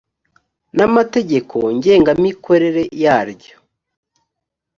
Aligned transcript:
n 0.77 0.79
amategeko 0.87 1.55
ngengamikorere 1.75 2.83
yaryo 3.03 3.55